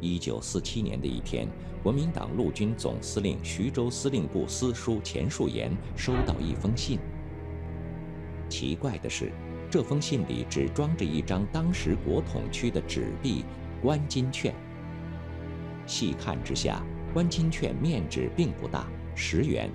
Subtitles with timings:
[0.00, 1.46] 一九四七年的一天，
[1.82, 6.98] 国民党陆军总司令徐州司令部司书钱树岩收到一封信。
[8.48, 9.30] 奇怪的是，
[9.70, 13.44] 这封信里只装着一张当时国统区的纸币
[13.82, 14.54] 关金券。
[15.86, 16.82] 细看之下，
[17.12, 19.70] 关金券面值并不大，十元。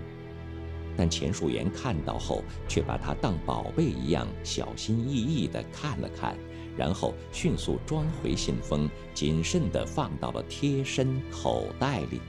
[0.98, 6.38] 但钱树岩看到后，却把它当宝贝一样小心翼翼地看了看。
[6.78, 12.20] 然后迅速装回信封，谨慎地放到了贴身口袋里。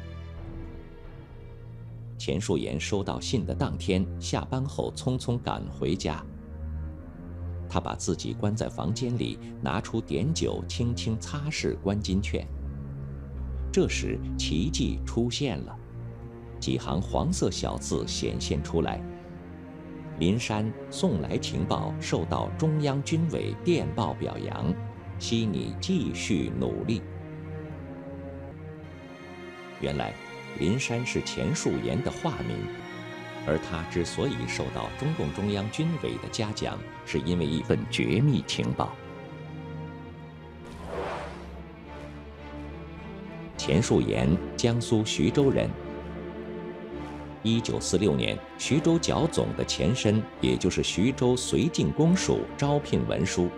[2.18, 6.24] 钱树岩收到信的当天下班后，匆匆赶回家。
[7.68, 12.46] 他把自己关在房间里，拿出碘酒，轻轻擦拭关金券。
[13.72, 15.76] 这时，奇迹出现了，
[16.58, 19.02] 几行黄色小字显现出来。
[20.18, 24.72] 林山送来情报，受到中央军委电报表扬，
[25.18, 27.02] 希你继续努力。
[29.80, 30.14] 原来，
[30.58, 32.56] 林山是钱树岩的化名，
[33.46, 38.94] 而他之所以受到中共中央军委的嘉奖，是因为一份绝密情报。
[43.58, 45.68] 钱树岩，江苏徐州人。
[47.46, 53.48] 一九四六年，徐州剿总的前身，也就是徐州绥靖公署招聘文书。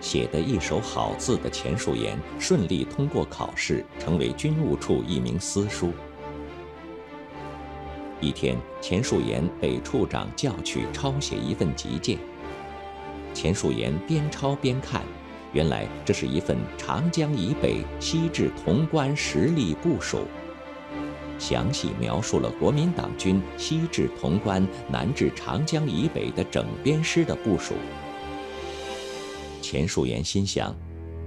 [0.00, 5.92] 写得一手好字的钱树岩顺利通过考试，成为军务处一名司书。
[8.20, 12.16] 一天，钱树岩被处长叫去抄写一份急件。
[13.32, 15.02] 钱树岩边抄边看，
[15.52, 20.18] 原来这是一份长江以北西至潼关实力部署。
[21.38, 27.74] 详细描述了国民党军西至潼关、南至长江以北的整编师的部署。
[29.60, 30.74] 钱树岩心想，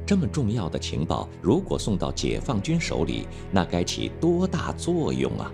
[0.05, 5.51] 这么重要的情报，如果送到解放军手里，那该起多大作用啊！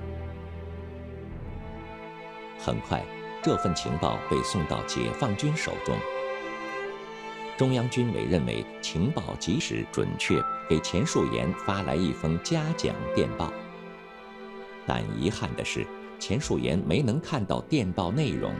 [2.59, 3.03] 很快，
[3.41, 5.95] 这份情报被送到解放军手中。
[7.57, 13.53] 中央军委认为情报及时准确，给钱树岩发来一封嘉奖电报。
[14.85, 15.85] 但遗憾的是，
[16.19, 18.53] 钱树岩没能看到电报内容。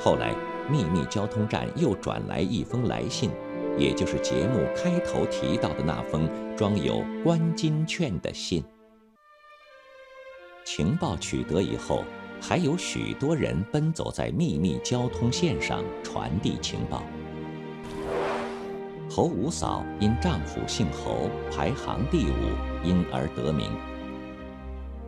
[0.00, 0.34] 后来，
[0.70, 3.30] 秘密交通站又转来一封来信，
[3.76, 8.62] 也就是节目开头提到的那封装有关金券的信。
[10.64, 12.04] 情报取得以后，
[12.40, 17.02] 还有许多人奔走在秘密交通线上传递情报。
[19.10, 23.72] 侯五嫂因丈夫姓侯，排行第五，因而得名。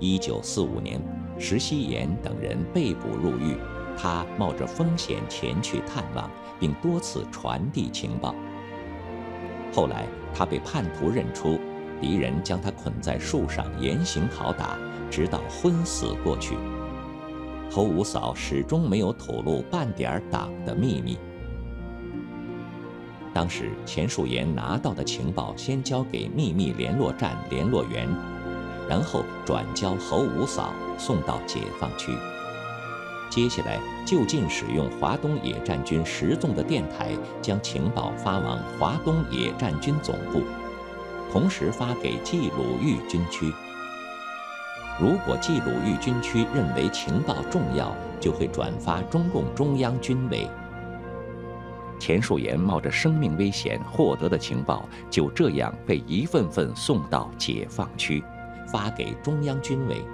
[0.01, 0.99] 一九四五年，
[1.39, 3.55] 石希岩等人被捕入狱，
[3.99, 6.29] 他冒着风险前去探望，
[6.59, 8.35] 并多次传递情报。
[9.75, 11.61] 后来，他被叛徒认出，
[12.01, 14.79] 敌人将他捆在树上严刑拷打，
[15.11, 16.57] 直到昏死过去。
[17.71, 21.19] 侯五嫂始终没有吐露半点党的秘密。
[23.35, 28.09] 当时，钱树岩拿到的情报先交给秘密联络站联络员。
[28.91, 32.13] 然后转交侯五嫂送到解放区。
[33.31, 40.43] 接下来就近使用华东野战军十纵的电台，将情报发往华东野战军总部，
[41.31, 43.53] 同时发给冀鲁豫军区。
[45.01, 50.51] 如果冀鲁豫军区认为情报重要，就会转发中共中央军委。
[52.01, 58.25] 钱树岩冒着生命危险获得的情报，就这样被一份份送到解放区。
[58.67, 60.05] 发给中央军委。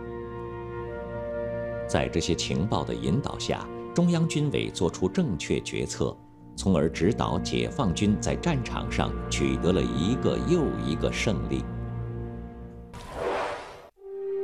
[1.88, 6.16] 在这些情报的引导下，中央军委作出正确决策，
[6.56, 11.64] 从而指导解放军在战场上取得了一个又一个胜利。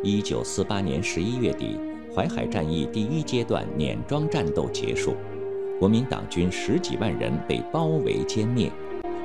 [0.05, 1.79] 一九四八年十一月底，
[2.15, 5.15] 淮海战役第一阶段碾庄战斗结束，
[5.79, 8.71] 国民党军十几万人被包围歼灭，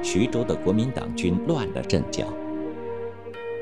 [0.02, 2.28] 徐州的国民党军乱了阵脚。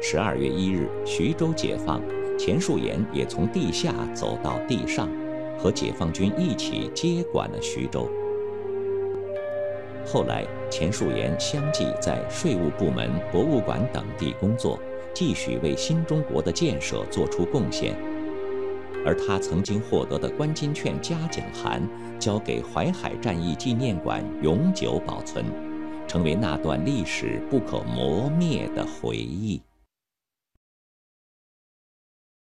[0.01, 2.01] 十二月一日，徐州解放，
[2.37, 5.09] 钱树岩也从地下走到地上，
[5.57, 8.07] 和解放军一起接管了徐州。
[10.05, 14.79] 后来，钱树岩相继在税务部门、博物馆等地工作，
[15.13, 17.95] 继续为新中国的建设做出贡献。
[19.03, 21.81] 而他曾经获得的关金券嘉奖函，
[22.19, 25.43] 交给淮海战役纪念馆永久保存，
[26.07, 29.59] 成为那段历史不可磨灭的回忆。